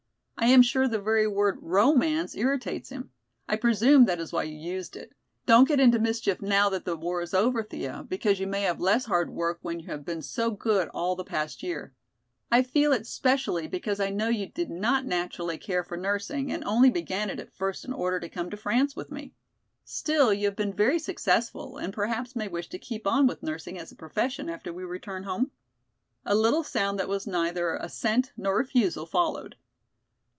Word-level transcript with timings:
I 0.43 0.47
am 0.47 0.63
sure 0.63 0.87
the 0.87 0.99
very 0.99 1.27
word 1.27 1.59
romance 1.61 2.35
irritates 2.35 2.89
him. 2.89 3.11
I 3.47 3.55
presume 3.57 4.05
that 4.05 4.19
is 4.19 4.33
why 4.33 4.41
you 4.41 4.57
used 4.57 4.95
it. 4.95 5.13
Don't 5.45 5.67
get 5.67 5.79
into 5.79 5.99
mischief 5.99 6.41
now 6.41 6.67
that 6.69 6.83
the 6.83 6.97
war 6.97 7.21
is 7.21 7.35
over, 7.35 7.61
Thea, 7.61 8.03
because 8.09 8.39
you 8.39 8.47
may 8.47 8.61
have 8.63 8.79
less 8.79 9.05
hard 9.05 9.29
work 9.29 9.59
when 9.61 9.79
you 9.79 9.85
have 9.85 10.03
been 10.03 10.23
so 10.23 10.49
good 10.49 10.87
all 10.95 11.15
the 11.15 11.23
past 11.23 11.61
year. 11.61 11.93
I 12.51 12.63
feel 12.63 12.91
it 12.91 13.05
specially 13.05 13.67
because 13.67 13.99
I 13.99 14.09
know 14.09 14.29
you 14.29 14.47
did 14.47 14.71
not 14.71 15.05
naturally 15.05 15.59
care 15.59 15.83
for 15.83 15.95
nursing 15.95 16.51
and 16.51 16.63
only 16.63 16.89
began 16.89 17.29
it 17.29 17.39
at 17.39 17.53
first 17.53 17.85
in 17.85 17.93
order 17.93 18.19
to 18.19 18.27
come 18.27 18.49
to 18.49 18.57
France 18.57 18.95
with 18.95 19.11
me. 19.11 19.33
Still 19.85 20.33
you 20.33 20.45
have 20.47 20.55
been 20.55 20.73
very 20.73 20.97
successful 20.97 21.77
and 21.77 21.93
perhaps 21.93 22.35
may 22.35 22.47
wish 22.47 22.67
to 22.69 22.79
keep 22.79 23.05
on 23.05 23.27
with 23.27 23.43
nursing 23.43 23.77
as 23.77 23.91
a 23.91 23.95
profession 23.95 24.49
after 24.49 24.73
we 24.73 24.83
return 24.85 25.21
home?" 25.21 25.51
A 26.25 26.33
little 26.33 26.63
sound 26.63 26.97
that 26.97 27.07
was 27.09 27.27
neither 27.27 27.75
assent 27.75 28.31
nor 28.35 28.57
refusal 28.57 29.05
followed. 29.05 29.55